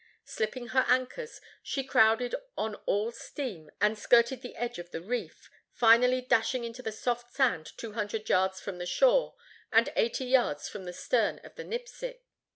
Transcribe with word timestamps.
Slipping 0.25 0.69
her 0.69 0.83
anchors, 0.87 1.39
she 1.61 1.83
crowded 1.83 2.33
on 2.57 2.73
all 2.87 3.11
steam 3.11 3.69
and 3.79 3.95
skirted 3.95 4.41
the 4.41 4.55
edge 4.55 4.79
of 4.79 4.89
the 4.89 4.99
reef, 4.99 5.47
finally 5.73 6.21
dashing 6.21 6.63
into 6.63 6.81
the 6.81 6.91
soft 6.91 7.31
sand 7.31 7.71
two 7.77 7.91
hundred 7.93 8.27
yards 8.27 8.59
from 8.59 8.79
the 8.79 8.87
shore 8.87 9.35
and 9.71 9.93
eighty 9.95 10.25
yards 10.25 10.67
from 10.67 10.85
the 10.85 10.93
stern 10.93 11.37
of 11.43 11.53
the 11.53 11.63
Nipsic. 11.63 12.21